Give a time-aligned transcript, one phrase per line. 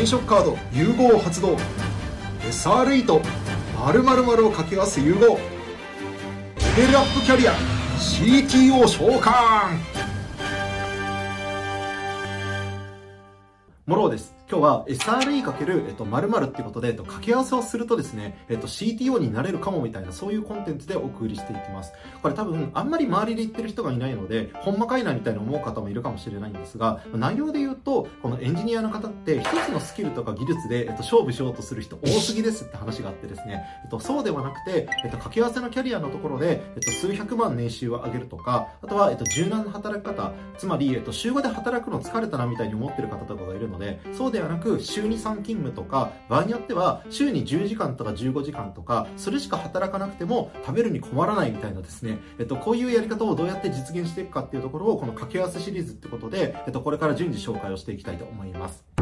[0.00, 1.58] 転職カード融合発動。
[2.48, 3.20] SRE と
[3.84, 5.38] 〇〇〇を掛け合わせ融合。
[6.78, 7.52] レベルアップキャリア
[7.98, 9.76] CTO 召喚。
[13.84, 14.39] モローです。
[14.50, 21.92] 今日は SRE× えっと、〇〇っていうことで、えっと、掛け合わせをするとですね、えっと、CTO になれるかもみたいな、そういうコンテンツでお送りしていきます。
[22.20, 58.99] これ多分、あんまり周りで言ってる人がいないので、ほんまかいなみたいに思う方もいるかもしれないんですが、内容で言うと、このエンジニアの方って、一つのスキルとか技術で、えっと、勝負しようとする人多すぎですって話があってですね、えっと、そうではなくて、えっと、掛け合わせのキャリアのところで、えっと、数百万年収を上げるとか、あとは、えっと、柔軟な働き方、つまり、えっと、週5で働くの疲れたなみたいに思ってる方とかがいるので、そうでではなく、週に勤務とか、場合によっては週に10時間とか15時間とか、それしか働かなくても食べるに困らないみたいなですね、えっと、こういうやり方をどうやって実現していくかっていうところを、この掛け合わせシリーズってことで、えっと、これから順次紹介をしていきたいと思います。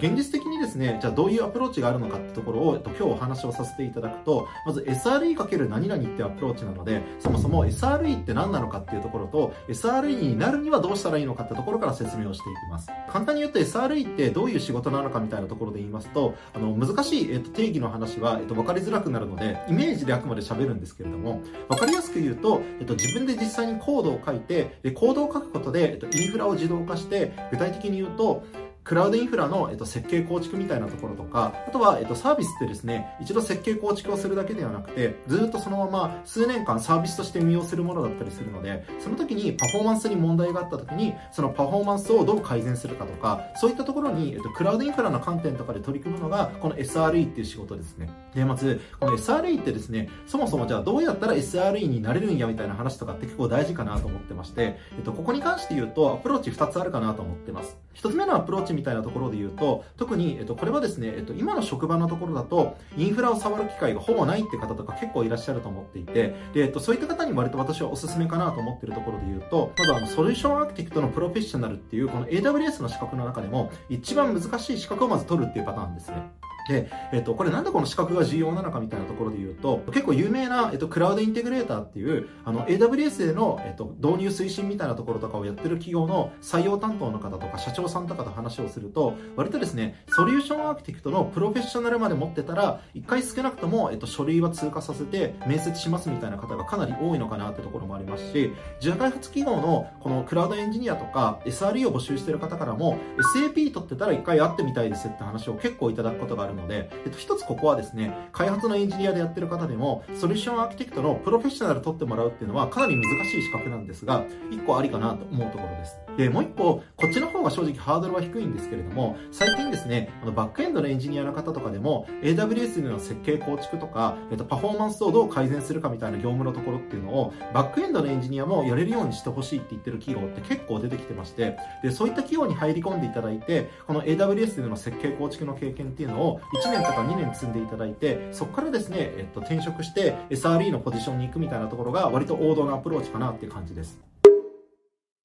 [0.00, 12.88] 現実的にですね、じゃあどういうアプローチがあるのかってところを、えっと、今日お話をさせていただくと、まず SRE× 何々ってアプローチなので、そもそも SRE って何なのかっていうところと、SRE になるにはどうしたらいいのかってところから説明をしていきます。
[13.12, 28.42] 簡単に言うと SRE ってどういう仕事なのかみたいなところで言いますと、あの、難しい、えっと、定義の話は、えっと、分かりづらくなるので、イメージであくまで喋るんですけれども、分かりやすく言うと、えっと、自分で実際にコードを書いて、で、コードを書くことで、えっと、インフラを自動化して、具体的に言うと、
[28.84, 48.10] クラウドインフラの、えっと、設計構築みたいなところとか、あとは、えっと、サービスってですね、一度設計構築をするだけではなくて、ずっとそのまま数年間サービスとして運用するものだったりするので、その時にパフォーマンスに問題があった時に、そのパフォーマンスをどう改善するかとか、そういったところに、えっと、クラウドインフラの観点とかで取り組むのが、この SRE っていう仕事ですね。
[48.34, 57.76] で、まず、この SRE ってですね、そもそもじゃあどうやったら SRE になれるんやみたいな話とかって結構大事かなと思ってまして、えっと、ここに関して言うと、アプローチ2つあるかなと思ってます。
[57.94, 76.30] 1つ目のアプローチみたいなところで言うと、特に、えっと、これはですね、えっと、今の職場のところだと、インフラを触る機会がほぼないって方とか結構いらっしゃると思っていて、で、えっと、そういった方に割と私はおすすめかなと思ってるところで言うと、まずあの、ソリューションアーキテクトのプロフェッショナルっていう、この AWS の資格の中でも、一番難しい資格をまず取るっていうパターンですね。
[76.68, 102.98] で、えっと、これなんでこの資格が重要なのかみたいなところで言うと、結構有名な、えっと、クラウドインテグレーターっていう、あの、AWS での、えっと、導入推進みたいなところとかをやってる企業の採用担当の方とか社長さんとかと話をすると、割とですね、ソリューションアーキテクトのプロフェッショナルまで持ってたら、一回少なくとも、えっと、書類は通過させて面接しますみたいな方がかなり多いのかなってところもありますし、自社開発企業のこのクラウドエンジニアとか SRE を募集してる方からも、
[103.34, 115.98] SAP 取ってたら一回会ってみたいですって話を結構いただくことがあるので、えっと、一つつここはですね、開発のエンジニアでやってる方でも、ソリューションアーキテクトのプロフェッショナル取ってもらうっていうのはかなり難しい資格なんですが、1個ありかなと思うところです。
[116.20, 144.09] で、もう1個、こっちの方が正直ハードルは低いんですけれども、最近ですね、あのバックエンドのエンジニアの方とかでも、AWS での設計構築とか、えっと、パフォーマンスをどう改善するかみたいな業務のところっていうのを、バックエンドのエンジニアもやれるようにしてほしいって言ってる企業って結構出てきてまして、で、そういった企業に入り込んでいただいて、この AWS での設計構築の経験っていうのを1年とか2年積んでいただいて、そこからですね、えっと、転職して SRE のポジションに行くみたいなところが割と王道のアプローチかなっていう感じです。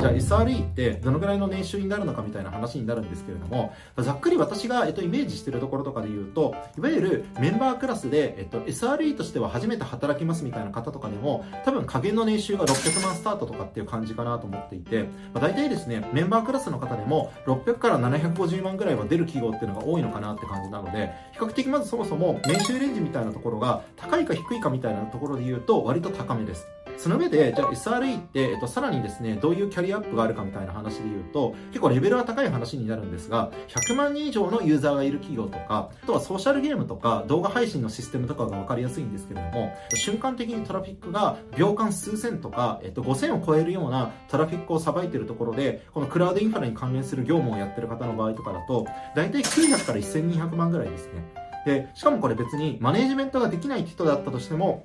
[0.05, 26.67] じゃあ SRE ってどのぐらいの年収になるのかみたいな話になるんですけれども、ざっくり私が、えっと、イメージしてるところとかで言うと、いわゆるメンバークラスで、えっと、SRE としては初めて働きますみたいな方とかでも、多分加減の年収が600万スタートとかっていう感じかなと思っていて、まあ、大体ですね、メンバークラスの方でも600から750万ぐらいは出る企業っていうのが多いのかなって感じなので、比較的まずそもそも年収レンジみたいなところが高いか低いかみたいなところで言うと割と高めです。
[26.97, 48.85] その上で、じゃあ SRE って、えっと、さらにですね、どういうキャリアアップがあるかみたいな話で言うと、結構レベルは高い話になるんですが、100万人以上のユーザーがいる企業とか、あとはソーシャルゲームとか動画配信のシステムとかが分かりやすいんですけれども、瞬間的にトラフィックが秒間数千とか、えっと、5000を超えるようなトラフィックをさばいてるところで、このクラウドインフラに関連する業務をやってる方の場合とかだと、
[49.15, 51.45] 大体900から1200万ぐらいですね。
[51.65, 54.83] で、しかもこれ別にマネージメントができない人だったとしても、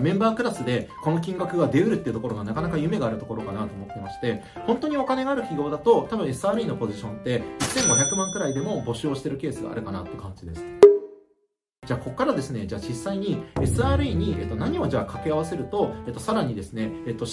[0.00, 10.64] メンバークラスでこの金額が出うるっていうところがなかなか夢があるところかなと思ってまして、本当にお金がある企業だと多分 SRE のポジションって1500万くらいでも募集をしてるケースがあるかなって感じです。
[11.88, 17.24] じゃあここからですねじゃあ実際に SRE に、えっと、何をじゃあ掛け合わせると、えっと、さらにですね、えっと、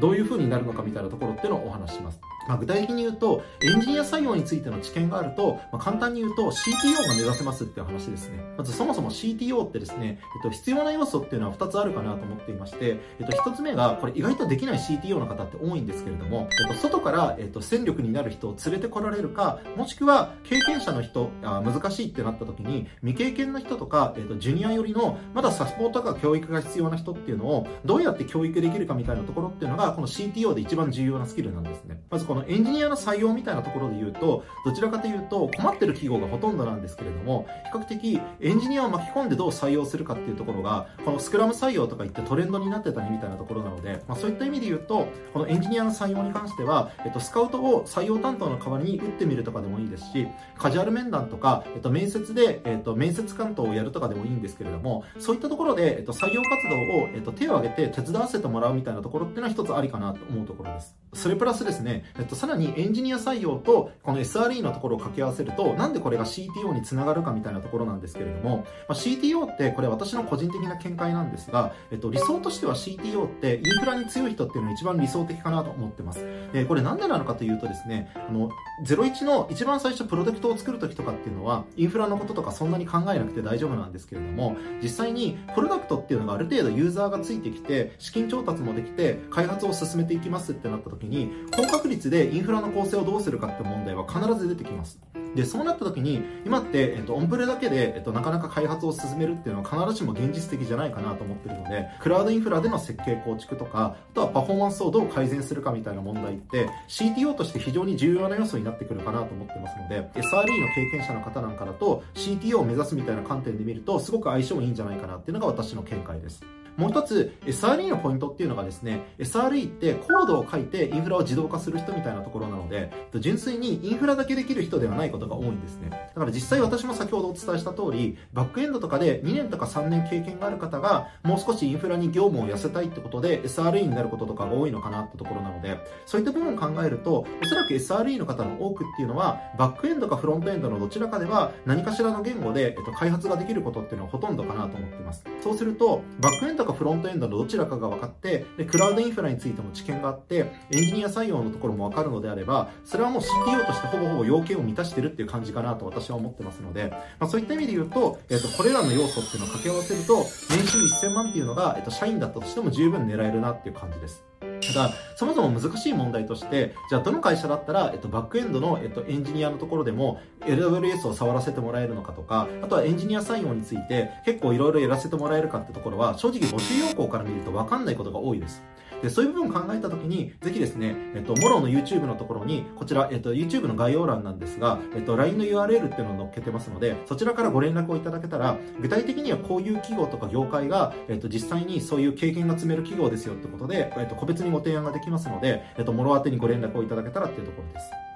[0.00, 2.18] どういう風になるのかみたいなところっていうのをお話しします
[2.48, 8.38] まあ、具体的に言うと、エンジニア採用についての知見があると、まあ、簡単に言うと CTO が目指せますっていう話ですね。
[8.56, 32.02] まずそもそも CTO ってですね、えっと、必要な要素っていうのは2つあるかなと思っていまして、えっと、1つ目が、これ意外とできない CTO の方って多いんですけれども、えっと、外から、えっと、戦力になる人を連れてこられるか、もしくは経験者の人、あ難しいってなった時に、未経験の人とか、えっと、ジュニア寄りの、まだサポートか教育が必要な人っていうのを、どうやって教育できるかみたいなところっていうのが、この CTO で一番重要なスキルなんですね。
[32.10, 50.26] まずこのエンジニアの採用みたいなところで言うと、どちらかというと困ってる企業がほとんどなんですけれども、比較的エンジニアを巻き込んでどう採用するかっていうところが、このスクラム採用とか言ってトレンドになってたりみたいなところなので、まあ、そういった意味で言うと、このエンジニアの採用に関しては、えっと、スカウトを採用担当の代わりに打ってみるとかでもいいですし、
[50.58, 60.96] カジュアル面談とか、えっと、面接で、えっと、面接関東をやるとかでもいいんですけれども、そういったところで、えっと、採用活動を、えっと、手を挙げて手伝わせてもらうみたいなところっていうのは一つありかなと思うところです。
[61.14, 68.58] それプラスですね、えっと、さらにエンジニア採用とこの SRE のところを掛け合わせると、なんでこれが CTO につながるかみたいなところなんですけれども、
[68.88, 76.24] まあ、CTO ってこれ私の個人的な見解なんですが、えっと、理想としては CTO ってインフラに強い人っていうのが一番理想的かなと思ってます。
[76.52, 78.50] で、これなんでなのかというとですね、あの、
[78.84, 94.98] 01の一番最初プロダクトを作るときとかっていうのは、インフラのこととかそんなに考えなくて大丈夫なんですけれども、実際にプロダクトっていうのがある程度ユーザーがついてきて、資金調達もできて、開発を進めていきますってなった時に、高確率でインフラの構成をどうするかって問題は必ず出てきます。
[95.34, 116.42] で、そうなった時に、今って、えっと、オンプレだけで、えっと、なかなか開発を進めるっていうのは必ずしも現実的じゃないかなと思ってるので、クラウドインフラでの設計構築とか、あとはパフォーマンスをどう改善するかみたいな問題って、CTO として非常に重要な要素になってくるかなと思ってますので、SRE の経験者の方なんかだと、CTO を目指すみたいな観点で見ると、すごく相性いいんじゃないかなっていうのが私の見解です。
[116.76, 122.90] もう一つ SRE のポイントっていうのがですね SRE ってコードを書いてインフラを自動化する人みたいなところなので
[123.20, 125.90] 純粋にインフラだけできる人ではないことが多いんですね。
[125.90, 145.24] だから実際私も先ほどお伝えした通りバックエンドとかで2年とか3年経験がある方がもう少しインフラに業務を寄せたいってことで SRE になることとかが多いのかなってところなのでそういった部分を考えるとおそらく SRE の方の多くっていうのはバックエンドかフロントエンドのどちらかでは何かしらの言語で、えっと、開発ができることっていうのはほとんどかなと思ってます。
[145.42, 164.24] そうするとバックエンドかフロントエンドのどちらかが分かってでクラウドインフラについても知見があってエンジニア採用のところも分かるのであればそれはもう CTO としてほぼほぼ要件を満たしてるっていう感じかなと私は思ってますので、まあ、そういった意味で言うと,、えー、とこれらの要素っていうのを掛け合わせると年収1000万っていうのが、えー、と社員だったとしても十分狙えるなっていう感じです。
[164.72, 178.62] ただ、そもそも難しい問題として、じゃあどの会社だったら、えっと、バックエンドの、えっと、エンジニアのところでも LWS を触らせてもらえるのかとか、あとはエンジニア採用について結構いろいろやらせてもらえるかってところは、正直募集要項から見ると分かんないことが多いです。
[179.04, 198.13] で、そういう部分を考えたときに、ぜひですね、えっと、モロの YouTube のところに、こちら、えっと、YouTube の概要欄なんですが、えっと、LINE の URL っていうのを載っけてますので、そちらからご連絡をいただけたら、具体的にはこういう企業とか業界が、えっと、実際にそういう経験が積める企業ですよってことで、えっと、個別にご提案ができますので、えっと、もろ宛てにご連絡をいただけたらっていうところです。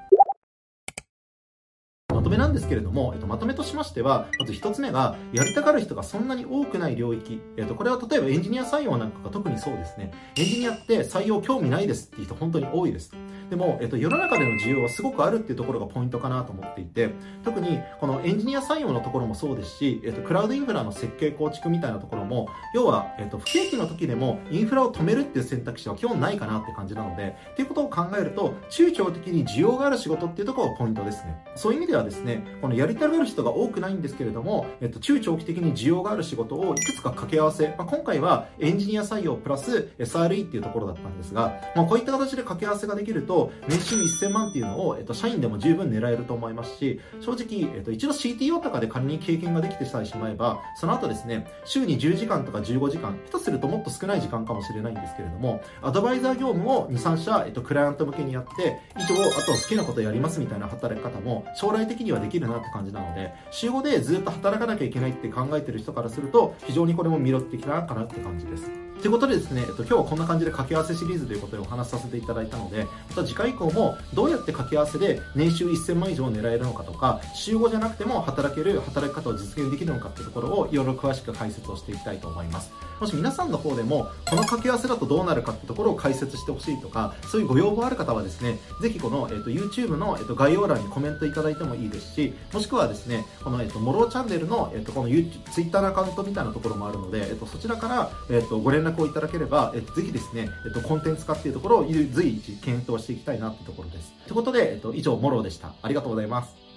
[2.18, 7.40] まとめなんですけれども、えっと、まとめとしましては、まず一つ目が、やりたがる人がそんなに多くない領域。
[7.56, 10.10] えっと、これは例えばエンジニア採用なんかが特にそうですね。
[10.36, 13.12] エンジニアって採用興味ないですっていう人本当に多いです。
[13.50, 17.10] でも、えっと、世の中での需要はすごくあるっていうところがポイントかなと思っていて、
[17.44, 31.38] 特にこのエンジニア採用のところもそうですし、えっと、クラウドインフラの設計構築みたいなところも、要は、えっと、不景気の時でもインフラを止めるっていう選択肢は基本ないかなって感じなので、っていうことを考えると、中長的に需要がある仕事っていうところがポイントですね。
[31.54, 68.87] そういう意味ではですね、このやりたがる人が多くないんですけれども、えっと、中長期的に需要がある仕事をいくつか掛け合わせ、まあ、今回はエンジニア採用プラス SRE っていうところだったんですが、まあ、こういった形で掛け合わせができると、年収1000万っていうのを、えっと、社員でも十分狙えると思いますし、正直、えっと、一度 CTO とかで仮に経験ができてさえしまえば、その後ですね、週に10時間とか15時間、下手するともっと少ない時間かもしれないんですけれども、アドバイザー業務を2、3社、えっと、クライアント向けにやって、以上、あと好きなことやりますみたいな働き方も、将来的にはできるなって感じなので、週5でずっと働かなきゃいけないって考えてる人からすると、非常にこれも魅力的なかなって感じです。
[69.00, 82.72] ということでですね、えっと、今日はこんな感じで掛け合わせシリーズということでお話しさせていただいたので、また次回以降もどうやって掛け合わせで年収1000万以上を狙えるのかとか、週5じゃなくても働ける働き方を実現できるのかっていうところをいろいろ詳しく解説をしていきたいと思います。
[83.00, 102.06] もし皆さんの方でも、この掛け合わせだとどうなるかってところを解説してほしいとか、そういうご要望ある方はですね、ぜひこの、えっと、YouTube の、えっと、概要欄にコメントいただいてもいいですし、もしくはですね、この、えっと、モローチャンネルの、えっと、この Twitter のアカウントみたいなところもあるので、えっと、そちらから、えっと、ご連絡をいただければ、えっと、ぜひですね、えっと、コンテンツ化っていうところを随
[102.40, 104.12] 時検討していきたいなってところです。
[104.24, 105.72] ということで、えっと、以上、モローでした。
[105.82, 106.67] ありがとうございます。